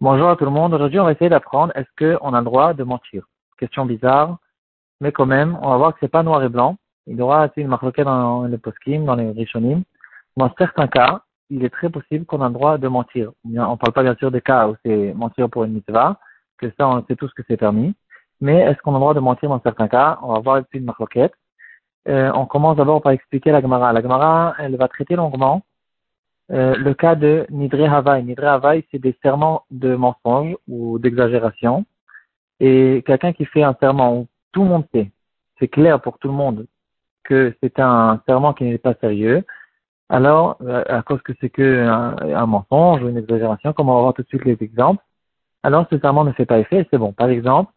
Bonjour 0.00 0.28
à 0.28 0.36
tout 0.36 0.44
le 0.44 0.52
monde. 0.52 0.72
Aujourd'hui, 0.72 1.00
on 1.00 1.04
va 1.04 1.10
essayer 1.10 1.28
d'apprendre 1.28 1.72
est-ce 1.74 1.88
qu'on 1.98 2.32
a 2.32 2.38
le 2.38 2.44
droit 2.44 2.74
de 2.74 2.84
mentir? 2.84 3.24
Question 3.58 3.86
bizarre, 3.86 4.38
mais 5.00 5.10
quand 5.10 5.26
même, 5.26 5.58
on 5.62 5.70
va 5.70 5.78
voir 5.78 5.92
que 5.94 5.98
c'est 5.98 6.08
pas 6.08 6.22
noir 6.22 6.44
et 6.44 6.48
blanc. 6.48 6.76
Il 7.08 7.16
y 7.16 7.22
aura 7.22 7.48
une 7.56 7.66
marque 7.66 8.00
dans 8.02 8.44
les 8.44 8.56
poskim, 8.56 9.04
dans 9.04 9.16
les 9.16 9.32
rishonim. 9.32 9.82
Dans 10.36 10.54
certains 10.58 10.86
cas, 10.86 11.22
il 11.50 11.64
est 11.64 11.70
très 11.70 11.90
possible 11.90 12.24
qu'on 12.24 12.40
a 12.40 12.46
le 12.46 12.54
droit 12.54 12.78
de 12.78 12.86
mentir. 12.86 13.32
On 13.44 13.76
parle 13.76 13.92
pas 13.92 14.04
bien 14.04 14.14
sûr 14.14 14.30
des 14.30 14.40
cas 14.40 14.68
où 14.68 14.76
c'est 14.84 15.12
mentir 15.14 15.50
pour 15.50 15.64
une 15.64 15.72
mitzvah, 15.72 16.20
que 16.56 16.70
ça, 16.78 16.86
on 16.86 17.04
sait 17.06 17.16
tous 17.16 17.32
que 17.32 17.42
c'est 17.48 17.56
permis. 17.56 17.96
Mais 18.40 18.60
est-ce 18.60 18.78
qu'on 18.82 18.92
a 18.92 18.94
le 18.94 19.00
droit 19.00 19.14
de 19.14 19.18
mentir 19.18 19.48
dans 19.48 19.60
certains 19.60 19.88
cas? 19.88 20.20
On 20.22 20.34
va 20.34 20.38
voir 20.38 20.62
une 20.72 20.84
marloquette. 20.84 21.34
Euh, 22.06 22.30
on 22.32 22.46
commence 22.46 22.76
d'abord 22.76 23.02
par 23.02 23.10
expliquer 23.10 23.50
la 23.50 23.60
Gemara. 23.60 23.92
La 23.92 24.02
Gemara, 24.02 24.54
elle 24.60 24.76
va 24.76 24.86
traiter 24.86 25.16
longuement 25.16 25.62
le 26.48 26.92
cas 26.92 27.14
de 27.14 27.46
Nidre 27.50 27.92
Havaï. 27.92 28.24
Nidre 28.24 28.46
Havaï, 28.46 28.84
c'est 28.90 28.98
des 28.98 29.16
serments 29.22 29.64
de 29.70 29.94
mensonge 29.94 30.56
ou 30.68 30.98
d'exagération. 30.98 31.84
Et 32.60 33.02
quelqu'un 33.06 33.32
qui 33.32 33.44
fait 33.44 33.62
un 33.62 33.76
serment 33.80 34.16
où 34.16 34.26
tout 34.52 34.62
le 34.62 34.68
monde 34.68 34.84
sait, 34.94 35.10
c'est 35.58 35.68
clair 35.68 36.00
pour 36.00 36.18
tout 36.18 36.28
le 36.28 36.34
monde 36.34 36.66
que 37.24 37.54
c'est 37.62 37.80
un 37.80 38.22
serment 38.26 38.54
qui 38.54 38.64
n'est 38.64 38.78
pas 38.78 38.94
sérieux, 38.94 39.44
alors, 40.08 40.56
euh, 40.62 40.84
à 40.88 41.02
cause 41.02 41.20
que 41.22 41.32
c'est 41.40 41.50
que 41.50 41.86
un, 41.86 42.46
mensonge 42.46 43.02
ou 43.02 43.08
une 43.08 43.18
exagération, 43.18 43.72
comme 43.72 43.88
on 43.88 43.96
va 43.96 44.00
voir 44.02 44.14
tout 44.14 44.22
de 44.22 44.28
suite 44.28 44.44
les 44.44 44.56
exemples, 44.60 45.02
alors 45.62 45.86
ce 45.90 45.98
serment 45.98 46.24
ne 46.24 46.32
fait 46.32 46.46
pas 46.46 46.60
effet, 46.60 46.86
c'est 46.90 46.98
bon. 46.98 47.12
Par 47.12 47.28
exemple, 47.28 47.72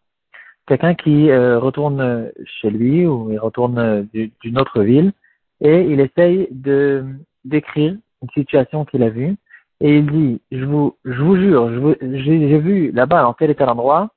quelqu'un 0.66 0.94
qui 0.94 1.30
euh, 1.30 1.58
retourne 1.58 2.30
chez 2.44 2.70
lui 2.70 3.06
ou 3.06 3.32
il 3.32 3.38
retourne 3.38 4.08
d'une 4.12 4.58
autre 4.58 4.82
ville 4.82 5.12
et 5.60 5.82
il 5.82 6.00
essaye 6.00 6.48
de 6.52 7.04
d'écrire 7.44 7.96
une 8.22 8.30
situation 8.30 8.84
qu'il 8.84 9.02
a 9.02 9.10
vue, 9.10 9.36
et 9.80 9.98
il 9.98 10.06
dit, 10.10 10.40
je 10.52 10.64
vous, 10.64 10.96
je 11.04 11.22
vous 11.22 11.36
jure, 11.36 11.70
j'ai 12.00 12.58
vu 12.58 12.92
là-bas, 12.92 13.26
en 13.26 13.32
tel 13.32 13.50
et 13.50 13.54
tel 13.54 13.68
endroit, 13.68 14.10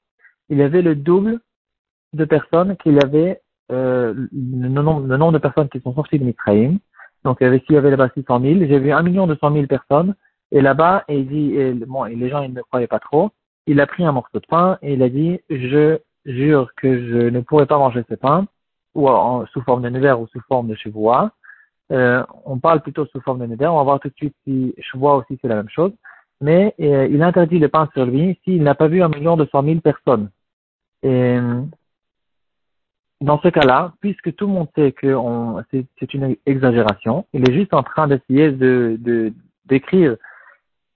il 0.50 0.58
y 0.58 0.64
avait 0.64 0.82
le 0.82 0.96
double 0.96 1.40
de 2.12 2.26
personnes 2.26 2.76
qu'il 2.78 3.04
avait, 3.04 3.42
euh, 3.72 4.14
le, 4.32 4.70
nombre, 4.70 5.08
le 5.08 5.18
nombre 5.18 5.32
de 5.32 5.38
personnes 5.38 5.70
qui 5.70 5.80
sont 5.80 5.94
sorties 5.94 6.20
de 6.20 6.26
Mitraïm. 6.26 6.80
Donc, 7.24 7.38
il 7.40 7.46
y 7.46 7.48
avait, 7.48 7.60
s'il 7.60 7.76
y 7.76 7.78
avait 7.78 7.92
là-bas 7.92 8.10
600 8.14 8.42
000, 8.42 8.60
j'ai 8.68 8.80
vu 8.80 8.92
un 8.92 9.02
million 9.02 9.26
deux 9.26 9.38
cent 9.38 9.50
mille 9.50 9.68
personnes, 9.68 10.16
et 10.52 10.62
là-bas, 10.62 11.06
il 11.08 11.28
dit, 11.28 11.56
et, 11.56 11.72
bon, 11.74 12.04
les 12.04 12.30
gens, 12.30 12.42
ils 12.42 12.54
ne 12.54 12.62
croyaient 12.62 12.88
pas 12.88 13.00
trop, 13.00 13.32
il 13.66 13.80
a 13.80 13.88
pris 13.88 14.04
un 14.04 14.12
morceau 14.12 14.40
de 14.40 14.46
pain, 14.46 14.78
et 14.82 14.94
il 14.94 15.02
a 15.02 15.10
dit, 15.10 15.40
je 15.50 15.98
jure 16.26 16.70
que 16.76 17.10
je 17.10 17.30
ne 17.30 17.40
pourrai 17.40 17.66
pas 17.66 17.78
manger 17.78 18.04
ce 18.10 18.16
pain, 18.16 18.46
ou 18.96 19.08
en, 19.08 19.46
sous 19.48 19.62
forme 19.62 19.82
de 19.82 19.90
nevers 19.90 20.20
ou 20.20 20.28
sous 20.28 20.42
forme 20.42 20.68
de 20.68 20.76
chevois, 20.76 21.32
euh, 21.94 22.24
on 22.46 22.58
parle 22.58 22.82
plutôt 22.82 23.06
sous 23.08 23.22
forme 23.22 23.40
de 23.40 23.46
neder. 23.46 23.68
On 23.68 23.78
va 23.78 23.84
voir 23.84 24.00
tout 24.00 24.10
de 24.10 24.16
suite 24.16 24.36
si 24.46 24.74
je 24.78 24.98
vois 24.98 25.16
aussi 25.18 25.38
c'est 25.42 25.48
la 25.48 25.56
même 25.56 25.70
chose. 25.70 25.92
Mais 26.42 26.74
euh, 26.82 27.08
il 27.10 27.22
interdit 27.24 27.60
le 27.60 27.70
pain 27.70 27.88
sur 27.94 28.06
lui 28.06 28.40
s'il 28.44 28.64
n'a 28.64 28.76
pas 28.76 28.88
vu 28.88 29.02
un 29.02 29.10
million 29.10 29.38
de 29.38 29.46
cent 29.52 29.62
mille 29.62 29.82
personnes. 29.82 30.30
Dans 33.22 33.40
ce 33.40 33.48
cas-là, 33.48 33.94
puisque 34.02 34.36
tout 34.36 34.48
le 34.48 34.54
monde 34.54 34.68
sait 34.76 34.92
que 34.92 35.16
c'est 35.72 36.14
une 36.14 36.36
exagération, 36.46 37.26
il 37.34 37.50
est 37.50 37.54
juste 37.54 37.74
en 37.74 37.84
train 37.84 38.08
d'essayer 38.08 38.52
de 38.52 39.34
décrire 39.66 40.18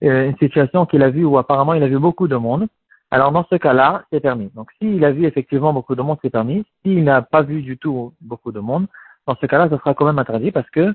euh, 0.03 0.29
une 0.29 0.37
situation 0.37 0.85
qu'il 0.85 1.01
a 1.01 1.09
vue 1.09 1.25
où 1.25 1.37
apparemment 1.37 1.73
il 1.73 1.81
a 1.81 1.87
vu 1.87 1.97
beaucoup 1.97 2.27
de 2.27 2.35
monde. 2.35 2.67
Alors 3.09 3.31
dans 3.31 3.45
ce 3.49 3.55
cas-là, 3.55 4.03
c'est 4.11 4.19
permis. 4.19 4.51
Donc 4.53 4.69
s'il 4.77 5.03
a 5.05 5.11
vu 5.11 5.25
effectivement 5.25 5.73
beaucoup 5.73 5.95
de 5.95 6.01
monde, 6.01 6.17
c'est 6.21 6.29
permis. 6.29 6.65
S'il 6.83 7.03
n'a 7.03 7.21
pas 7.21 7.41
vu 7.41 7.61
du 7.61 7.77
tout 7.77 8.13
beaucoup 8.21 8.51
de 8.51 8.59
monde, 8.59 8.87
dans 9.27 9.35
ce 9.35 9.45
cas-là, 9.45 9.69
ça 9.69 9.77
sera 9.77 9.93
quand 9.93 10.05
même 10.05 10.19
interdit 10.19 10.51
parce 10.51 10.69
que 10.69 10.93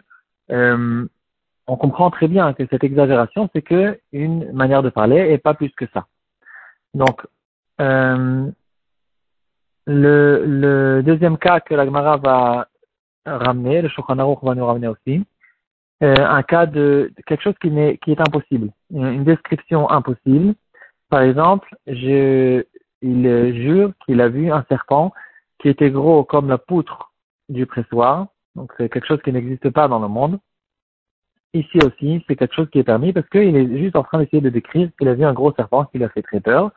euh, 0.51 1.07
on 1.67 1.77
comprend 1.77 2.11
très 2.11 2.27
bien 2.27 2.53
que 2.55 2.67
cette 2.71 2.83
exagération, 2.83 3.49
c'est 3.55 3.63
que 3.63 4.01
une 4.11 4.51
manière 4.53 4.83
de 4.83 4.91
parler 4.91 5.31
et 5.31 5.39
pas 5.39 5.55
plus 5.55 5.71
que 5.71 5.87
ça. 5.95 6.07
Donc, 6.95 7.25
euh, 7.81 8.51
le, 9.87 10.45
le, 10.45 11.03
deuxième 11.03 11.39
cas 11.39 11.61
que 11.61 11.75
la 11.75 11.85
Gemara 11.85 12.17
va 12.17 12.69
ramener, 13.27 13.83
le 13.83 13.89
Shulchan 13.89 14.17
va 14.17 14.55
nous 14.55 14.67
ramener 14.67 14.89
aussi, 14.89 15.25
euh, 16.03 16.15
un 16.19 16.43
cas 16.43 16.67
de, 16.67 17.13
quelque 17.27 17.43
chose 17.43 17.55
qui, 17.61 17.69
est, 17.79 17.99
qui 17.99 18.13
est 18.13 18.21
impossible, 18.21 18.71
une, 18.91 19.25
description 19.25 19.89
impossible. 19.91 20.55
Par 21.09 21.23
exemple, 21.23 21.69
je, 21.87 22.65
il 23.03 23.63
jure 23.63 23.93
qu'il 24.05 24.21
a 24.21 24.29
vu 24.29 24.51
un 24.51 24.65
serpent 24.69 25.13
qui 25.61 25.69
était 25.69 25.91
gros 25.91 26.25
comme 26.25 26.49
la 26.49 26.59
poutre 26.59 27.12
du 27.53 27.67
pressoir. 27.67 28.27
Donc 28.55 28.73
c'est 28.77 28.89
quelque 28.89 29.07
chose 29.07 29.23
qui 29.23 29.33
n'existe 29.33 29.71
pas 29.71 29.89
dans 29.89 30.01
le 30.01 30.09
monde. 30.09 30.39
Ici 31.55 31.79
aussi, 31.85 32.25
c'est 32.27 32.37
quelque 32.37 32.55
chose 32.55 32.71
qui 32.71 32.79
est 32.79 32.85
permis 32.85 33.13
parce 33.13 33.29
qu'il 33.29 33.57
est 33.57 33.79
juste 33.79 33.97
en 33.97 34.03
train 34.03 34.19
d'essayer 34.19 34.41
de 34.41 34.49
décrire 34.49 34.91
qu'il 34.99 35.09
a 35.09 35.15
vu 35.15 35.25
un 35.25 35.35
gros 35.35 35.53
serpent 35.53 35.85
qui 35.85 35.99
lui 35.99 36.05
a 36.05 36.09
fait 36.09 36.23
très 36.23 36.41
peur. 36.41 36.71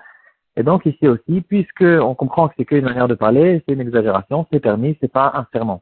Et 0.58 0.64
donc 0.64 0.85
ici 0.85 1.08
aussi, 1.08 1.41
puisque 1.41 1.81
on 1.81 2.16
comprend 2.16 2.47
que 2.47 2.56
c'est 2.58 2.66
qu'une 2.66 2.85
manière 2.85 3.08
de 3.08 3.16
parler, 3.16 3.64
c'est 3.66 3.74
une 3.74 3.81
exagération, 3.81 4.46
c'est 4.52 4.59
permis, 4.59 4.97
c'est 5.02 5.12
pas 5.12 5.31
un 5.34 5.47
serment. 5.52 5.81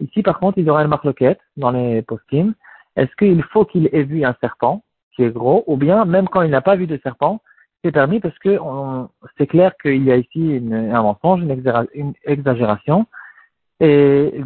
Ici, 0.00 0.22
par 0.22 0.38
contre, 0.38 0.58
il 0.58 0.64
y 0.66 0.70
aura 0.70 0.82
une 0.82 0.88
marloquette 0.88 1.40
dans 1.56 1.70
les 1.70 2.02
poskim. 2.02 2.54
Est-ce 2.96 3.14
qu'il 3.16 3.42
faut 3.42 3.64
qu'il 3.64 3.88
ait 3.92 4.02
vu 4.04 4.24
un 4.24 4.34
serpent 4.40 4.82
qui 5.14 5.22
est 5.22 5.30
gros, 5.30 5.64
ou 5.66 5.76
bien 5.76 6.04
même 6.04 6.28
quand 6.28 6.42
il 6.42 6.50
n'a 6.50 6.60
pas 6.60 6.76
vu 6.76 6.86
de 6.86 6.98
serpent, 7.02 7.40
c'est 7.82 7.92
permis 7.92 8.20
parce 8.20 8.38
que 8.38 8.58
c'est 9.38 9.46
clair 9.46 9.72
qu'il 9.80 10.04
y 10.04 10.12
a 10.12 10.16
ici 10.16 10.60
un 10.70 11.02
mensonge, 11.02 11.40
une 11.94 12.14
exagération, 12.24 13.06
et, 13.80 14.42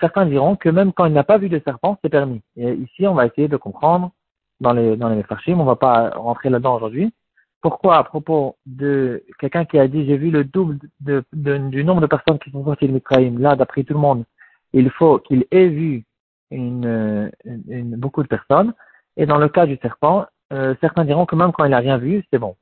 certains 0.00 0.26
diront 0.26 0.56
que 0.56 0.68
même 0.68 0.92
quand 0.92 1.06
il 1.06 1.14
n'a 1.14 1.24
pas 1.24 1.38
vu 1.38 1.48
de 1.48 1.60
serpent, 1.64 1.98
c'est 2.02 2.10
permis. 2.10 2.42
Et 2.56 2.74
ici, 2.74 3.06
on 3.06 3.14
va 3.14 3.26
essayer 3.26 3.48
de 3.48 3.56
comprendre 3.56 4.10
dans 4.60 4.72
les 4.72 4.96
dans 4.96 5.08
les 5.08 5.24
on 5.48 5.64
va 5.64 5.76
pas 5.76 6.10
rentrer 6.10 6.50
là-dedans 6.50 6.76
aujourd'hui. 6.76 7.12
Pourquoi 7.60 7.96
à 7.96 8.04
propos 8.04 8.56
de 8.66 9.24
quelqu'un 9.40 9.64
qui 9.64 9.78
a 9.78 9.88
dit 9.88 10.06
j'ai 10.06 10.16
vu 10.16 10.30
le 10.30 10.44
double 10.44 10.78
de, 11.00 11.24
du 11.32 11.82
nombre 11.82 12.02
de 12.02 12.06
personnes 12.06 12.38
qui 12.38 12.50
sont 12.50 12.64
sorties 12.64 12.88
de 12.88 12.92
Mitraïm, 12.92 13.38
là 13.38 13.56
d'après 13.56 13.84
tout 13.84 13.94
le 13.94 14.00
monde, 14.00 14.24
il 14.72 14.90
faut 14.90 15.18
qu'il 15.18 15.46
ait 15.50 15.68
vu 15.68 16.04
une, 16.50 17.30
une, 17.44 17.96
beaucoup 17.96 18.22
de 18.22 18.28
personnes. 18.28 18.74
Et 19.16 19.26
dans 19.26 19.38
le 19.38 19.48
cas 19.48 19.66
du 19.66 19.76
serpent, 19.82 20.26
euh, 20.52 20.74
certains 20.80 21.04
diront 21.04 21.26
que 21.26 21.36
même 21.36 21.52
quand 21.52 21.64
il 21.64 21.70
n'a 21.70 21.78
rien 21.78 21.98
vu, 21.98 22.24
c'est 22.30 22.38
bon. 22.38 22.54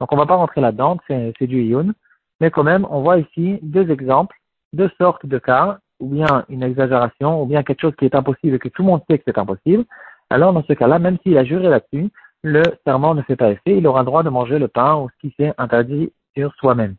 Donc 0.00 0.12
on 0.12 0.16
va 0.16 0.26
pas 0.26 0.36
rentrer 0.36 0.60
là-dedans, 0.60 0.98
c'est 1.06 1.46
du 1.46 1.62
Iyun. 1.62 1.92
Mais 2.40 2.50
quand 2.50 2.64
même, 2.64 2.86
on 2.90 3.02
voit 3.02 3.18
ici 3.18 3.60
deux 3.62 3.90
exemples 3.90 4.36
deux 4.72 4.90
sortes 4.98 5.26
de 5.26 5.38
cas, 5.38 5.78
ou 6.00 6.08
bien 6.08 6.44
une 6.48 6.62
exagération, 6.62 7.42
ou 7.42 7.46
bien 7.46 7.62
quelque 7.62 7.80
chose 7.80 7.96
qui 7.98 8.04
est 8.04 8.14
impossible 8.14 8.56
et 8.56 8.58
que 8.58 8.68
tout 8.68 8.82
le 8.82 8.88
monde 8.88 9.02
sait 9.08 9.18
que 9.18 9.24
c'est 9.26 9.38
impossible, 9.38 9.84
alors 10.30 10.52
dans 10.52 10.64
ce 10.64 10.72
cas-là, 10.72 10.98
même 10.98 11.18
s'il 11.22 11.36
a 11.38 11.44
juré 11.44 11.68
là-dessus, 11.68 12.10
le 12.42 12.62
serment 12.84 13.14
ne 13.14 13.22
fait 13.22 13.36
pas 13.36 13.50
effet, 13.50 13.76
il 13.78 13.86
aura 13.86 14.00
le 14.00 14.06
droit 14.06 14.22
de 14.22 14.30
manger 14.30 14.58
le 14.58 14.68
pain 14.68 14.96
ou 14.96 15.08
ce 15.10 15.28
qui 15.28 15.34
s'est 15.38 15.52
interdit 15.58 16.12
sur 16.34 16.52
soi-même. 16.54 16.96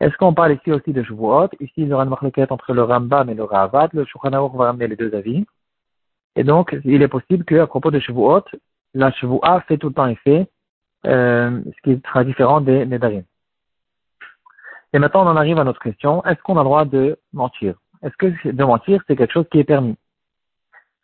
Est-ce 0.00 0.16
qu'on 0.16 0.34
parle 0.34 0.52
ici 0.54 0.72
aussi 0.72 0.92
de 0.92 1.02
Shavuot? 1.02 1.48
Ici, 1.60 1.72
il 1.78 1.88
y 1.88 1.92
aura 1.92 2.02
une 2.02 2.10
marquette 2.10 2.52
entre 2.52 2.74
le 2.74 2.82
Rambam 2.82 3.30
et 3.30 3.34
le 3.34 3.44
Ravat. 3.44 3.88
Le 3.92 4.04
Shulchan 4.04 4.48
va 4.48 4.64
ramener 4.64 4.88
les 4.88 4.96
deux 4.96 5.14
avis. 5.14 5.46
Et 6.36 6.44
donc, 6.44 6.76
il 6.84 7.00
est 7.00 7.08
possible 7.08 7.44
qu'à 7.44 7.66
propos 7.66 7.90
de 7.90 8.00
Shavuot, 8.00 8.42
la 8.92 9.12
Shavuot 9.12 9.40
fait 9.68 9.78
tout 9.78 9.88
le 9.88 9.94
temps 9.94 10.08
effet, 10.08 10.48
euh, 11.06 11.60
ce 11.64 11.90
qui 11.90 12.02
sera 12.06 12.24
différent 12.24 12.60
des 12.60 12.84
Nedarim. 12.84 13.22
Et 14.94 15.00
maintenant, 15.00 15.26
on 15.26 15.30
en 15.30 15.36
arrive 15.36 15.58
à 15.58 15.64
notre 15.64 15.80
question. 15.80 16.24
Est-ce 16.24 16.40
qu'on 16.42 16.56
a 16.56 16.60
le 16.60 16.66
droit 16.66 16.84
de 16.84 17.18
mentir? 17.32 17.74
Est-ce 18.04 18.16
que 18.16 18.48
de 18.48 18.64
mentir, 18.64 19.02
c'est 19.06 19.16
quelque 19.16 19.32
chose 19.32 19.46
qui 19.50 19.58
est 19.58 19.64
permis? 19.64 19.96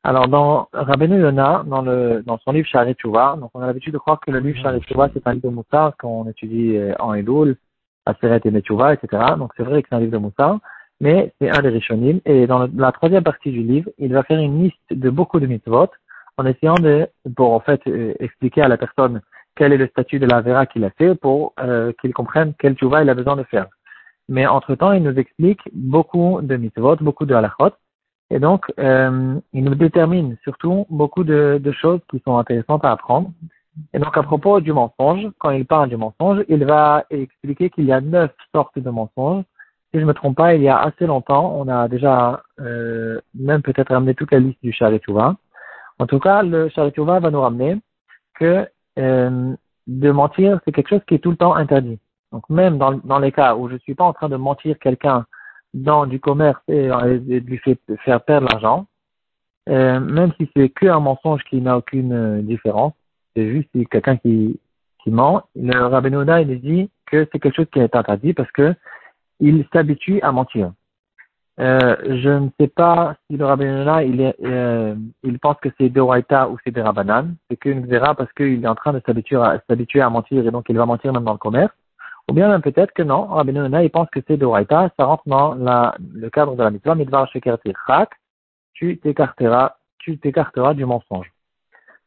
Alors, 0.05 0.28
dans 0.28 0.69
Rabbeinu 0.73 1.21
Yona, 1.21 1.65
dans, 1.67 1.83
le, 1.83 2.23
dans 2.25 2.39
son 2.39 2.53
livre 2.53 2.69
Shari 2.69 2.95
donc 3.05 3.51
on 3.53 3.61
a 3.61 3.67
l'habitude 3.67 3.93
de 3.93 3.99
croire 3.99 4.21
que 4.21 4.31
le 4.31 4.39
livre 4.39 4.59
Shari 4.62 4.81
c'est 4.87 5.27
un 5.27 5.33
livre 5.33 5.49
de 5.49 5.55
Moussar 5.55 5.97
qu'on 5.99 6.27
étudie 6.28 6.77
euh, 6.77 6.95
en 7.01 7.15
Elul, 7.15 7.56
Aseret 8.06 8.41
et 8.45 8.51
Metchouva, 8.53 8.95
etc. 8.95 9.23
Donc 9.37 9.51
c'est 9.56 9.65
vrai 9.65 9.83
que 9.83 9.89
c'est 9.91 9.97
un 9.97 10.01
livre 10.01 10.12
de 10.12 10.19
Moussar, 10.19 10.59
mais 11.01 11.34
c'est 11.41 11.51
un 11.51 11.61
des 11.61 11.69
Rishonim. 11.71 12.21
Et 12.25 12.47
dans 12.47 12.69
la 12.72 12.93
troisième 12.93 13.25
partie 13.25 13.51
du 13.51 13.62
livre, 13.62 13.91
il 13.99 14.12
va 14.12 14.22
faire 14.22 14.39
une 14.39 14.62
liste 14.62 14.78
de 14.91 15.11
beaucoup 15.11 15.41
de 15.41 15.47
mitzvot 15.47 15.89
en 16.37 16.47
essayant 16.47 16.77
de, 16.77 17.09
pour 17.37 17.53
en 17.53 17.61
fait 17.61 17.81
euh, 17.89 18.15
expliquer 18.21 18.63
à 18.63 18.69
la 18.69 18.78
personne 18.78 19.21
quel 19.57 19.72
est 19.72 19.78
le 19.78 19.89
statut 19.89 20.21
de 20.21 20.27
la 20.27 20.41
vera 20.41 20.65
qu'il 20.65 20.84
a 20.84 20.91
fait 20.91 21.15
pour 21.16 21.54
euh, 21.60 21.92
qu'il 22.01 22.15
comprenne 22.15 22.54
quel 22.59 22.75
tchouva 22.77 23.03
il 23.03 23.10
a 23.10 23.15
besoin 23.15 23.37
de 23.37 23.42
faire. 23.42 23.66
Mais 24.30 24.47
entre-temps, 24.47 24.92
il 24.92 25.03
nous 25.03 25.18
explique 25.18 25.60
beaucoup 25.72 26.38
de 26.41 26.56
mitzvot, 26.56 26.97
beaucoup 27.00 27.27
de 27.27 27.34
halachot. 27.34 27.72
Et 28.30 28.38
donc, 28.38 28.65
euh, 28.78 29.41
il 29.53 29.65
nous 29.65 29.74
détermine 29.74 30.36
surtout 30.44 30.86
beaucoup 30.88 31.24
de, 31.24 31.60
de, 31.60 31.72
choses 31.72 31.98
qui 32.09 32.22
sont 32.24 32.38
intéressantes 32.38 32.84
à 32.84 32.92
apprendre. 32.92 33.32
Et 33.92 33.98
donc, 33.98 34.16
à 34.16 34.22
propos 34.22 34.60
du 34.60 34.72
mensonge, 34.72 35.27
quand 35.41 35.50
il 35.50 35.66
parle 35.66 35.88
du 35.88 35.97
mensonge, 35.97 36.44
il 36.48 36.65
va 36.65 37.04
expliquer 37.10 37.71
qu'il 37.71 37.86
y 37.86 37.92
a 37.92 38.00
neuf 38.00 38.30
sortes 38.54 38.78
de 38.78 38.88
mensonges. 38.88 39.42
Si 39.91 39.98
je 39.98 40.03
ne 40.03 40.06
me 40.06 40.15
trompe 40.15 40.36
pas, 40.36 40.54
il 40.54 40.62
y 40.62 40.68
a 40.68 40.78
assez 40.78 41.06
longtemps, 41.06 41.53
on 41.56 41.66
a 41.66 41.88
déjà 41.88 42.44
euh, 42.60 43.21
même 43.34 43.62
peut-être 43.62 43.92
ramené 43.92 44.15
toute 44.15 44.30
la 44.30 44.38
liste 44.38 44.62
du 44.62 44.72
Sharetouva. 44.72 45.34
En 45.98 46.06
tout 46.06 46.21
cas, 46.21 46.44
le 46.44 46.68
Sharetouva 46.68 47.18
va 47.18 47.32
nous 47.32 47.41
ramener 47.41 47.80
que 48.34 48.68
euh, 48.97 49.54
de 49.88 50.10
mentir, 50.12 50.60
c'est 50.65 50.71
quelque 50.71 50.91
chose 50.91 51.04
qui 51.09 51.16
est 51.16 51.18
tout 51.18 51.32
le 51.32 51.36
temps 51.36 51.56
interdit. 51.56 51.98
Donc 52.41 52.57
même 52.57 52.78
dans, 52.78 53.19
les 53.19 53.33
cas 53.33 53.54
où 53.54 53.69
je 53.69 53.75
ne 53.75 53.78
suis 53.81 53.95
pas 53.95 54.04
en 54.04 54.15
train 54.15 54.31
de 54.31 54.37
mentir 54.37 54.78
quelqu'un 54.78 55.27
dans 55.75 56.07
du 56.07 56.21
commerce 56.21 56.60
et, 56.69 56.89
de 56.89 57.39
lui 57.39 57.60
faire 58.04 58.22
perdre 58.22 58.48
l'argent, 58.51 58.87
euh, 59.69 60.01
même 60.01 60.33
si 60.39 60.51
c'est 60.57 60.71
que 60.71 60.87
un 60.87 61.01
mensonge 61.01 61.45
qui 61.45 61.60
n'a 61.60 61.77
aucune 61.77 62.13
euh, 62.13 62.41
différence, 62.41 62.95
c'est 63.37 63.51
juste 63.51 63.69
quelqu'un 63.91 64.16
qui, 64.16 64.59
qui 65.03 65.10
ment, 65.10 65.42
le 65.54 65.84
Rabbeinu 65.84 66.25
il 66.41 66.60
dit 66.60 66.91
que 67.07 67.28
c'est 67.31 67.39
quelque 67.39 67.57
chose 67.57 67.69
qui 67.71 67.78
est 67.78 67.95
interdit 67.95 68.33
parce 68.33 68.51
que 68.53 68.75
il 69.39 69.66
s'habitue 69.71 70.21
à 70.22 70.33
mentir. 70.33 70.72
Euh, 71.60 71.95
je 72.22 72.31
ne 72.31 72.48
sais 72.59 72.69
pas 72.69 73.16
si 73.27 73.37
le 73.37 73.45
Rabbeinu 73.45 73.84
il, 74.07 74.34
il 75.25 75.39
pense 75.41 75.57
que 75.60 75.69
c'est 75.78 75.91
de 75.91 76.01
Waïta 76.01 76.48
ou 76.48 76.57
c'est 76.65 76.71
de 76.71 76.81
Rabbanan. 76.81 77.34
C'est 77.51 77.59
qu'une 77.59 77.84
verra 77.84 78.15
parce 78.15 78.33
qu'il 78.33 78.65
est 78.65 78.69
en 78.69 78.75
train 78.75 78.95
de 78.95 79.03
s'habituer 79.04 79.37
à, 79.37 79.60
s'habituer 79.69 80.01
à 80.01 80.09
mentir 80.09 80.47
et 80.47 80.51
donc 80.51 80.65
il 80.71 80.78
va 80.78 80.87
mentir 80.87 81.13
même 81.13 81.25
dans 81.25 81.33
le 81.33 81.39
commerce. 81.39 81.75
Ou 82.30 82.32
bien 82.32 82.47
même 82.47 82.62
peut-être 82.62 82.92
que 82.92 83.03
non, 83.03 83.27
Rabbeinu 83.27 83.66
il 83.82 83.91
pense 83.91 84.09
que 84.10 84.21
c'est 84.28 84.36
de 84.36 84.47
Waïta, 84.47 84.88
ça 84.97 85.04
rentre 85.04 85.24
dans 85.27 85.53
le 85.54 86.30
cadre 86.30 86.54
de 86.54 86.62
la 86.62 86.71
mitzvah, 86.71 86.94
Midvar 86.94 87.28
Sheker 87.32 87.59
Tirchak, 87.59 88.10
tu 88.72 88.98
t'écarteras, 88.98 89.74
tu 89.98 90.16
t'écarteras 90.16 90.74
du 90.74 90.84
mensonge. 90.84 91.32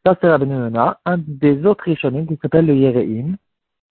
Ça, 0.05 0.15
c'est 0.21 0.29
Rabbi 0.29 0.49
Un 0.49 1.17
des 1.17 1.65
autres 1.65 1.83
Rishonim 1.83 2.25
qui 2.25 2.39
s'appelle 2.41 2.65
le 2.65 2.73
Yereim, 2.73 3.35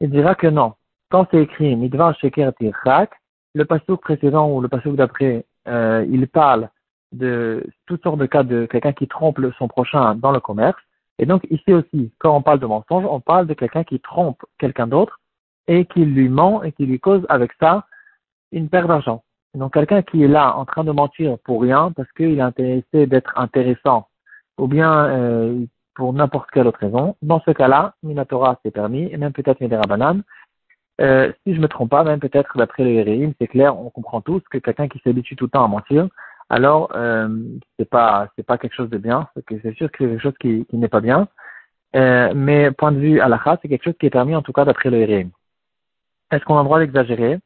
il 0.00 0.10
dira 0.10 0.34
que 0.34 0.46
non. 0.46 0.72
Quand 1.10 1.26
c'est 1.30 1.42
écrit 1.42 1.76
Midvar 1.76 2.18
Sheker 2.18 2.54
Tirchak, 2.54 3.10
le 3.54 3.66
passage 3.66 3.96
précédent 3.96 4.50
ou 4.50 4.62
le 4.62 4.68
passage 4.68 4.94
d'après, 4.94 5.44
euh, 5.68 6.06
il 6.08 6.26
parle 6.28 6.70
de 7.12 7.62
toutes 7.84 8.02
sortes 8.04 8.18
de 8.18 8.24
cas 8.24 8.42
de 8.42 8.64
quelqu'un 8.64 8.94
qui 8.94 9.06
trompe 9.06 9.38
son 9.58 9.68
prochain 9.68 10.14
dans 10.14 10.32
le 10.32 10.40
commerce. 10.40 10.80
Et 11.18 11.26
donc 11.26 11.46
ici 11.50 11.74
aussi, 11.74 12.10
quand 12.18 12.34
on 12.34 12.40
parle 12.40 12.58
de 12.58 12.64
mensonge, 12.64 13.04
on 13.04 13.20
parle 13.20 13.46
de 13.46 13.52
quelqu'un 13.52 13.84
qui 13.84 14.00
trompe 14.00 14.42
quelqu'un 14.58 14.86
d'autre 14.86 15.18
et 15.68 15.84
qui 15.86 16.04
lui 16.04 16.28
ment 16.28 16.62
et 16.62 16.72
qui 16.72 16.86
lui 16.86 17.00
cause 17.00 17.24
avec 17.28 17.52
ça 17.60 17.86
une 18.52 18.68
perte 18.68 18.88
d'argent. 18.88 19.22
Donc 19.54 19.74
quelqu'un 19.74 20.02
qui 20.02 20.22
est 20.22 20.28
là 20.28 20.56
en 20.56 20.64
train 20.64 20.84
de 20.84 20.92
mentir 20.92 21.38
pour 21.44 21.62
rien 21.62 21.92
parce 21.92 22.10
qu'il 22.12 22.38
est 22.38 22.42
intéressé 22.42 23.06
d'être 23.06 23.32
intéressant 23.36 24.08
ou 24.58 24.66
bien 24.66 25.06
euh, 25.06 25.64
pour 25.94 26.12
n'importe 26.12 26.50
quelle 26.50 26.66
autre 26.66 26.78
raison. 26.80 27.16
Dans 27.22 27.40
ce 27.40 27.50
cas-là, 27.50 27.94
Minatora 28.02 28.58
c'est 28.64 28.70
permis, 28.70 29.08
et 29.12 29.16
même 29.16 29.32
peut-être 29.32 29.60
Midera 29.60 29.82
Banane. 29.82 30.22
Euh, 31.00 31.32
si 31.44 31.54
je 31.54 31.60
me 31.60 31.68
trompe 31.68 31.90
pas, 31.90 32.04
même 32.04 32.20
peut-être 32.20 32.56
d'après 32.56 32.84
les 32.84 33.02
Réim, 33.02 33.32
c'est 33.40 33.48
clair, 33.48 33.78
on 33.78 33.90
comprend 33.90 34.20
tous 34.20 34.42
que 34.50 34.58
quelqu'un 34.58 34.88
qui 34.88 35.00
s'habitue 35.00 35.36
tout 35.36 35.46
le 35.46 35.50
temps 35.50 35.64
à 35.64 35.68
mentir, 35.68 36.08
alors 36.50 36.92
euh, 36.94 37.28
c'est 37.78 37.88
pas 37.88 38.28
c'est 38.36 38.44
pas 38.44 38.58
quelque 38.58 38.74
chose 38.74 38.90
de 38.90 38.98
bien, 38.98 39.28
c'est 39.34 39.74
sûr 39.74 39.90
que 39.90 39.98
c'est 39.98 40.10
quelque 40.10 40.22
chose 40.22 40.36
qui, 40.40 40.66
qui 40.66 40.76
n'est 40.76 40.88
pas 40.88 41.00
bien. 41.00 41.28
Euh, 41.94 42.32
mais 42.34 42.70
point 42.70 42.92
de 42.92 42.98
vue 42.98 43.20
à 43.20 43.28
la 43.28 43.40
c'est 43.60 43.68
quelque 43.68 43.84
chose 43.84 43.96
qui 43.98 44.06
est 44.06 44.10
permis 44.10 44.34
en 44.34 44.42
tout 44.42 44.52
cas 44.52 44.64
d'après 44.64 44.90
les 44.90 45.04
Réim. 45.04 45.30
Est-ce 46.32 46.44
qu'on 46.44 46.56
a 46.56 46.62
le 46.62 46.64
droit 46.64 46.78
d'exagérer? 46.78 47.38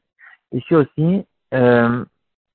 Ici 0.52 0.74
aussi, 0.74 1.26
euh, 1.52 2.04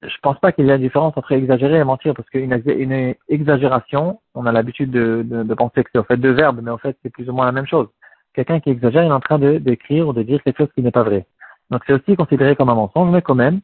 je 0.02 0.18
pense 0.24 0.40
pas 0.40 0.52
qu'il 0.52 0.66
y 0.66 0.70
ait 0.70 0.76
une 0.76 0.82
différence 0.82 1.16
entre 1.18 1.34
exagérer 1.34 1.78
et 1.78 1.84
mentir, 1.84 2.14
parce 2.16 2.30
qu'une 2.30 2.54
une 2.66 3.16
exagération, 3.30 4.20
on 4.34 4.46
a 4.46 4.52
l'habitude 4.52 4.92
de, 4.92 5.24
de, 5.26 5.44
de, 5.44 5.54
penser 5.54 5.84
que 5.84 5.90
c'est 5.94 6.00
au 6.00 6.04
fait 6.04 6.18
deux 6.18 6.32
verbes, 6.32 6.62
mais 6.64 6.72
en 6.72 6.78
fait 6.78 6.98
c'est 7.04 7.10
plus 7.10 7.30
ou 7.30 7.34
moins 7.34 7.46
la 7.46 7.52
même 7.52 7.68
chose. 7.68 7.88
Quelqu'un 8.34 8.62
qui 8.62 8.70
exagère, 8.70 9.04
il 9.04 9.10
est 9.10 9.12
en 9.12 9.20
train 9.20 9.38
d'écrire 9.40 10.08
ou 10.08 10.14
de 10.14 10.24
dire 10.24 10.42
quelque 10.42 10.58
chose 10.58 10.72
qui 10.74 10.82
n'est 10.82 10.92
pas 10.92 11.04
vrai. 11.04 11.28
Donc 11.70 11.82
c'est 11.86 11.94
aussi 11.94 12.16
considéré 12.16 12.56
comme 12.56 12.70
un 12.70 12.76
mensonge, 12.76 13.12
mais 13.12 13.22
quand 13.22 13.36
même, 13.36 13.60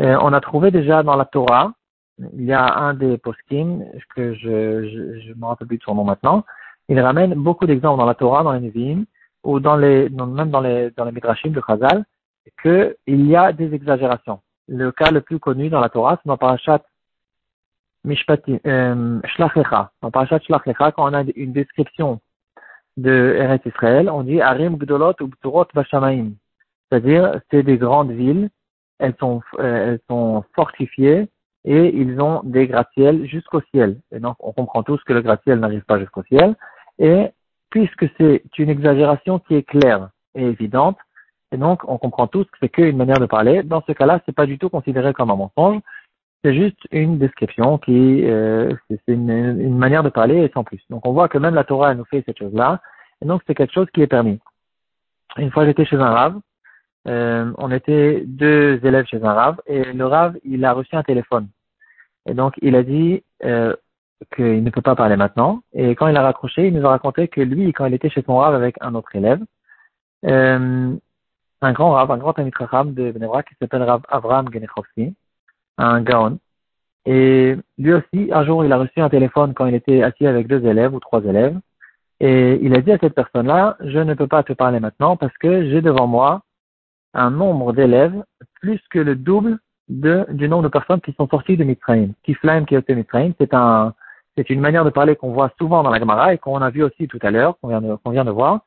euh, 0.00 0.18
on 0.20 0.32
a 0.32 0.40
trouvé 0.40 0.72
déjà 0.72 1.04
dans 1.04 1.16
la 1.16 1.24
Torah, 1.24 1.72
il 2.18 2.44
y 2.44 2.52
a 2.52 2.76
un 2.76 2.94
des 2.94 3.18
poskim, 3.18 3.84
que 4.16 4.34
je 4.34 5.20
je 5.20 5.32
me 5.34 5.46
rappelle 5.46 5.68
plus 5.68 5.78
de 5.78 5.84
son 5.84 5.94
nom 5.94 6.04
maintenant, 6.04 6.44
il 6.88 7.00
ramène 7.00 7.34
beaucoup 7.34 7.66
d'exemples 7.66 7.98
dans 7.98 8.06
la 8.06 8.14
Torah, 8.14 8.42
dans 8.42 8.52
les 8.52 8.60
Nevi'im, 8.60 9.04
ou 9.44 9.60
dans 9.60 9.76
les, 9.76 10.08
même 10.08 10.50
dans 10.50 10.60
les, 10.60 10.90
dans 10.96 11.04
les 11.04 11.12
Midrashim 11.12 11.50
de 11.50 11.62
Chazal, 11.66 12.04
qu'il 12.62 13.26
y 13.26 13.36
a 13.36 13.52
des 13.52 13.72
exagérations 13.74 14.40
le 14.68 14.92
cas 14.92 15.10
le 15.10 15.20
plus 15.20 15.38
connu 15.38 15.68
dans 15.68 15.80
la 15.80 15.88
Torah, 15.88 16.18
c'est 16.22 16.28
dans 16.28 16.36
Parashat 16.36 16.82
Mishpati, 18.04 18.60
euh, 18.66 19.20
Shlach 19.24 19.54
Dans 20.02 20.10
Parashat 20.10 20.40
Shlach 20.40 20.62
quand 20.76 20.92
on 20.98 21.14
a 21.14 21.22
une 21.36 21.52
description 21.52 22.20
de 22.96 23.34
Eretz 23.38 23.66
Israël, 23.66 24.10
on 24.10 24.22
dit 24.22 24.40
Arim 24.40 24.76
Gdolot 24.76 25.14
ou 25.20 25.26
Bturot 25.26 25.66
Bashamaim. 25.74 26.32
C'est-à-dire, 26.88 27.40
c'est 27.50 27.62
des 27.62 27.76
grandes 27.76 28.12
villes, 28.12 28.50
elles 28.98 29.14
sont, 29.18 29.42
euh, 29.58 29.92
elles 29.92 30.00
sont 30.08 30.44
fortifiées 30.54 31.28
et 31.64 31.96
ils 31.96 32.20
ont 32.20 32.42
des 32.44 32.68
gratte-ciels 32.68 33.26
jusqu'au 33.26 33.62
ciel. 33.72 33.98
Et 34.12 34.20
donc, 34.20 34.36
on 34.38 34.52
comprend 34.52 34.82
tous 34.82 35.02
que 35.04 35.12
le 35.12 35.22
gratte-ciel 35.22 35.58
n'arrive 35.58 35.84
pas 35.84 35.98
jusqu'au 35.98 36.22
ciel. 36.24 36.54
Et 36.98 37.30
puisque 37.74 38.06
c'est 38.16 38.44
une 38.56 38.70
exagération 38.70 39.40
qui 39.40 39.56
est 39.56 39.64
claire 39.64 40.10
et 40.36 40.44
évidente, 40.44 40.96
et 41.50 41.56
donc, 41.56 41.82
on 41.88 41.98
comprend 41.98 42.28
tous 42.28 42.44
que 42.44 42.58
c'est 42.60 42.68
qu'une 42.68 42.96
manière 42.96 43.18
de 43.18 43.26
parler. 43.26 43.62
Dans 43.64 43.82
ce 43.86 43.92
cas-là, 43.92 44.20
c'est 44.24 44.34
pas 44.34 44.46
du 44.46 44.58
tout 44.58 44.68
considéré 44.68 45.12
comme 45.12 45.30
un 45.30 45.36
mensonge. 45.36 45.80
C'est 46.42 46.54
juste 46.54 46.78
une 46.92 47.18
description 47.18 47.78
qui, 47.78 48.24
euh, 48.24 48.72
c'est 48.88 49.00
une, 49.12 49.76
manière 49.76 50.02
de 50.04 50.08
parler 50.08 50.38
et 50.38 50.50
sans 50.52 50.62
plus. 50.62 50.80
Donc, 50.90 51.06
on 51.06 51.12
voit 51.12 51.28
que 51.28 51.38
même 51.38 51.54
la 51.54 51.64
Torah 51.64 51.90
elle 51.90 51.98
nous 51.98 52.04
fait 52.04 52.22
cette 52.26 52.38
chose-là. 52.38 52.80
Et 53.22 53.26
donc, 53.26 53.42
c'est 53.46 53.54
quelque 53.54 53.72
chose 53.72 53.88
qui 53.92 54.02
est 54.02 54.08
permis. 54.08 54.38
Une 55.36 55.50
fois, 55.50 55.64
j'étais 55.64 55.84
chez 55.84 55.96
un 55.96 56.10
rave. 56.10 56.40
Euh, 57.08 57.52
on 57.58 57.70
était 57.72 58.22
deux 58.26 58.80
élèves 58.84 59.06
chez 59.06 59.22
un 59.22 59.32
rave 59.32 59.60
et 59.66 59.92
le 59.92 60.06
rave, 60.06 60.36
il 60.44 60.64
a 60.64 60.72
reçu 60.72 60.94
un 60.96 61.02
téléphone. 61.02 61.48
Et 62.26 62.34
donc, 62.34 62.54
il 62.62 62.76
a 62.76 62.82
dit 62.82 63.22
euh, 63.44 63.76
qu'il 64.34 64.62
ne 64.64 64.70
peut 64.70 64.82
pas 64.82 64.96
parler 64.96 65.16
maintenant. 65.16 65.62
Et 65.72 65.94
quand 65.94 66.08
il 66.08 66.16
a 66.16 66.22
raccroché, 66.22 66.68
il 66.68 66.74
nous 66.74 66.86
a 66.86 66.90
raconté 66.90 67.28
que 67.28 67.40
lui, 67.40 67.72
quand 67.72 67.86
il 67.86 67.94
était 67.94 68.10
chez 68.10 68.22
son 68.22 68.36
rave 68.36 68.54
avec 68.54 68.76
un 68.80 68.94
autre 68.94 69.14
élève, 69.14 69.40
euh, 70.26 70.94
un 71.60 71.72
grand 71.72 71.92
rab, 71.92 72.10
un 72.10 72.18
grand 72.18 72.38
ami 72.38 72.50
de 72.50 73.10
Benevra 73.12 73.42
qui 73.42 73.54
s'appelle 73.60 73.82
Rav 73.82 74.02
Avram 74.08 74.52
Genechovski, 74.52 75.14
un 75.78 76.00
Gaon. 76.02 76.38
Et 77.06 77.56
lui 77.78 77.92
aussi, 77.92 78.30
un 78.32 78.44
jour, 78.44 78.64
il 78.64 78.72
a 78.72 78.78
reçu 78.78 79.00
un 79.00 79.10
téléphone 79.10 79.54
quand 79.54 79.66
il 79.66 79.74
était 79.74 80.02
assis 80.02 80.26
avec 80.26 80.46
deux 80.46 80.64
élèves 80.66 80.94
ou 80.94 81.00
trois 81.00 81.22
élèves. 81.22 81.58
Et 82.20 82.58
il 82.62 82.74
a 82.74 82.80
dit 82.80 82.92
à 82.92 82.98
cette 82.98 83.14
personne-là, 83.14 83.76
je 83.80 83.98
ne 83.98 84.14
peux 84.14 84.26
pas 84.26 84.42
te 84.42 84.52
parler 84.52 84.80
maintenant 84.80 85.16
parce 85.16 85.36
que 85.38 85.68
j'ai 85.68 85.82
devant 85.82 86.06
moi 86.06 86.42
un 87.12 87.30
nombre 87.30 87.72
d'élèves 87.72 88.24
plus 88.60 88.80
que 88.90 88.98
le 88.98 89.16
double 89.16 89.58
du 89.88 90.48
nombre 90.48 90.62
de 90.62 90.68
personnes 90.68 91.02
qui 91.02 91.12
sont 91.12 91.28
sorties 91.28 91.58
de 91.58 91.64
Mitzrayim. 91.64 92.12
Kiflaim 92.22 92.64
qui 92.64 92.76
Mitzrayim, 92.88 93.34
c'est 93.38 93.52
un, 93.52 93.92
c'est 94.36 94.50
une 94.50 94.60
manière 94.60 94.84
de 94.84 94.90
parler 94.90 95.16
qu'on 95.16 95.32
voit 95.32 95.52
souvent 95.58 95.82
dans 95.82 95.90
la 95.90 95.98
Gemara 95.98 96.34
et 96.34 96.38
qu'on 96.38 96.60
a 96.62 96.70
vu 96.70 96.82
aussi 96.82 97.08
tout 97.08 97.18
à 97.22 97.30
l'heure, 97.30 97.58
qu'on 97.60 97.68
vient 97.68 97.98
qu'on 98.02 98.10
vient 98.10 98.24
de 98.24 98.30
voir 98.30 98.60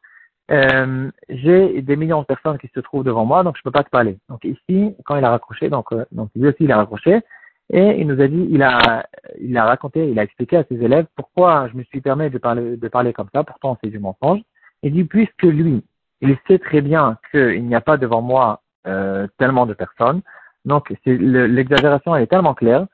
euh, 0.49 1.11
j'ai 1.29 1.81
des 1.81 1.95
millions 1.95 2.21
de 2.21 2.25
personnes 2.25 2.57
qui 2.57 2.69
se 2.73 2.79
trouvent 2.79 3.03
devant 3.03 3.25
moi, 3.25 3.43
donc 3.43 3.57
je 3.57 3.63
peux 3.63 3.71
pas 3.71 3.83
te 3.83 3.89
parler. 3.89 4.17
Donc 4.29 4.45
ici, 4.45 4.95
quand 5.05 5.17
il 5.17 5.25
a 5.25 5.29
raccroché, 5.31 5.69
donc, 5.69 5.91
euh, 5.91 6.05
donc 6.11 6.29
lui 6.35 6.47
aussi 6.47 6.63
il 6.63 6.71
a 6.71 6.77
raccroché, 6.77 7.21
et 7.69 7.99
il 7.99 8.07
nous 8.07 8.21
a 8.21 8.27
dit, 8.27 8.47
il 8.49 8.63
a, 8.63 9.05
il 9.41 9.57
a 9.57 9.65
raconté, 9.65 10.09
il 10.09 10.17
a 10.19 10.23
expliqué 10.23 10.57
à 10.57 10.63
ses 10.69 10.81
élèves 10.81 11.05
pourquoi 11.15 11.67
je 11.67 11.77
me 11.77 11.83
suis 11.83 11.99
permis 11.99 12.29
de 12.29 12.37
parler, 12.37 12.77
de 12.77 12.87
parler 12.87 13.11
comme 13.11 13.27
ça, 13.33 13.43
pourtant 13.43 13.77
c'est 13.83 13.89
du 13.89 13.99
mensonge. 13.99 14.39
Il 14.83 14.93
dit, 14.93 15.03
puisque 15.03 15.43
lui, 15.43 15.83
il 16.21 16.37
sait 16.47 16.59
très 16.59 16.81
bien 16.81 17.17
qu'il 17.31 17.65
n'y 17.65 17.75
a 17.75 17.81
pas 17.81 17.97
devant 17.97 18.21
moi 18.21 18.61
euh, 18.87 19.27
tellement 19.37 19.65
de 19.65 19.73
personnes, 19.73 20.21
donc 20.63 20.93
l'exagération 21.05 22.15
est 22.15 22.27
tellement 22.27 22.53
claire 22.53 22.87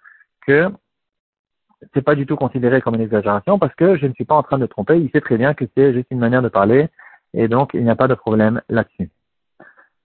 que 0.48 0.70
c'est 1.94 2.02
pas 2.02 2.16
du 2.16 2.26
tout 2.26 2.36
considéré 2.36 2.82
comme 2.82 2.96
une 2.96 3.02
exagération 3.02 3.60
parce 3.60 3.74
que 3.76 3.98
je 3.98 4.06
ne 4.06 4.14
suis 4.14 4.26
pas 4.26 4.36
en 4.36 4.44
train 4.44 4.58
de 4.58 4.66
tromper. 4.66 4.98
Il 5.00 5.10
sait 5.12 5.22
très 5.22 5.38
bien 5.38 5.54
que 5.54 5.66
c'est 5.76 5.94
juste 5.94 6.08
une 6.12 6.20
manière 6.20 6.42
de 6.42 6.50
parler 6.50 6.90
et 7.34 7.48
donc 7.48 7.72
il 7.74 7.84
n'y 7.84 7.90
a 7.90 7.96
pas 7.96 8.08
de 8.08 8.16
problème 8.16 8.62
là-dessus. 8.70 9.10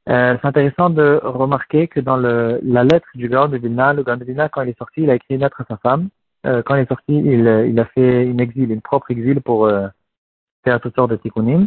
Euh, 0.08 0.36
c'est 0.40 0.48
intéressant 0.48 0.88
de 0.88 1.20
remarquer 1.22 1.86
que 1.86 2.00
dans 2.00 2.16
le, 2.16 2.60
la 2.62 2.82
lettre 2.82 3.08
du 3.14 3.28
Gaon 3.28 3.48
de 3.48 3.58
Vilna, 3.58 3.92
le 3.92 4.02
Gaon 4.02 4.16
de 4.16 4.24
Vilna, 4.24 4.48
quand 4.48 4.62
il 4.62 4.70
est 4.70 4.78
sorti, 4.78 5.02
il 5.02 5.10
a 5.10 5.14
écrit 5.14 5.34
une 5.34 5.40
lettre 5.40 5.60
à 5.60 5.64
sa 5.68 5.76
femme. 5.76 6.08
Euh, 6.46 6.62
quand 6.62 6.76
il 6.76 6.82
est 6.82 6.88
sorti, 6.88 7.14
il, 7.14 7.66
il, 7.68 7.78
a 7.78 7.84
fait 7.84 8.24
une 8.24 8.40
exil, 8.40 8.70
une 8.70 8.80
propre 8.80 9.10
exil 9.10 9.42
pour 9.42 9.66
euh, 9.66 9.86
faire 10.64 10.80
toutes 10.80 10.94
sortes 10.94 11.10
de 11.10 11.16
tikkunim. 11.16 11.66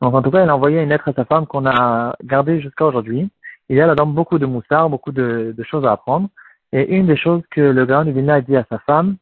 Donc 0.00 0.14
en 0.14 0.22
tout 0.22 0.30
cas, 0.30 0.44
il 0.44 0.48
a 0.48 0.54
envoyé 0.54 0.80
une 0.80 0.88
lettre 0.88 1.08
à 1.08 1.12
sa 1.14 1.24
femme 1.24 1.46
qu'on 1.46 1.66
a 1.66 2.14
gardée 2.22 2.60
jusqu'à 2.60 2.86
aujourd'hui. 2.86 3.28
Il 3.68 3.76
y 3.76 3.80
a 3.80 3.86
là-dedans 3.86 4.06
beaucoup 4.06 4.38
de 4.38 4.46
moussard, 4.46 4.88
beaucoup 4.88 5.12
de, 5.12 5.52
de, 5.56 5.64
choses 5.64 5.84
à 5.84 5.92
apprendre. 5.92 6.28
Et 6.72 6.94
une 6.96 7.06
des 7.06 7.16
choses 7.16 7.42
que 7.50 7.60
le 7.60 7.86
Gaon 7.86 8.04
de 8.04 8.12
Vilna 8.12 8.34
a 8.34 8.40
dit 8.40 8.56
à 8.56 8.64
sa 8.70 8.78
femme, 8.80 9.16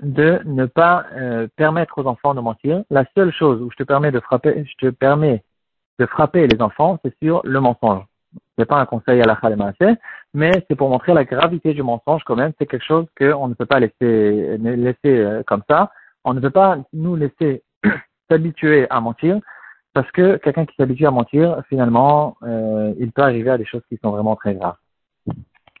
de 0.00 0.40
ne 0.44 0.66
pas 0.66 1.06
euh, 1.14 1.48
permettre 1.56 1.98
aux 2.02 2.06
enfants 2.06 2.34
de 2.34 2.40
mentir. 2.40 2.82
La 2.90 3.04
seule 3.14 3.32
chose 3.32 3.60
où 3.60 3.70
je 3.70 3.76
te 3.76 3.82
permets 3.82 4.10
de 4.10 4.20
frapper, 4.20 4.64
je 4.64 4.86
te 4.86 4.90
permets 4.90 5.44
de 5.98 6.06
frapper 6.06 6.46
les 6.46 6.60
enfants, 6.60 6.98
c'est 7.04 7.14
sur 7.22 7.42
le 7.44 7.60
mensonge. 7.60 8.04
C'est 8.58 8.66
pas 8.66 8.80
un 8.80 8.86
conseil 8.86 9.20
à 9.20 9.24
la 9.24 9.36
khalemase, 9.36 9.74
mais 10.34 10.52
c'est 10.68 10.76
pour 10.76 10.88
montrer 10.88 11.14
la 11.14 11.24
gravité 11.24 11.74
du 11.74 11.82
mensonge 11.82 12.22
quand 12.24 12.36
même. 12.36 12.52
C'est 12.58 12.66
quelque 12.66 12.84
chose 12.84 13.06
qu'on 13.18 13.48
ne 13.48 13.54
peut 13.54 13.66
pas 13.66 13.80
laisser, 13.80 14.58
laisser 14.58 14.98
euh, 15.06 15.42
comme 15.46 15.62
ça. 15.68 15.90
On 16.24 16.34
ne 16.34 16.40
peut 16.40 16.50
pas 16.50 16.78
nous 16.92 17.16
laisser 17.16 17.62
s'habituer 18.30 18.86
à 18.90 19.00
mentir 19.00 19.40
parce 19.94 20.10
que 20.12 20.36
quelqu'un 20.38 20.64
qui 20.64 20.74
s'habitue 20.76 21.06
à 21.06 21.10
mentir, 21.10 21.62
finalement, 21.68 22.36
euh, 22.42 22.94
il 22.98 23.12
peut 23.12 23.22
arriver 23.22 23.50
à 23.50 23.58
des 23.58 23.66
choses 23.66 23.82
qui 23.88 23.98
sont 24.02 24.10
vraiment 24.10 24.36
très 24.36 24.54
graves. 24.54 24.76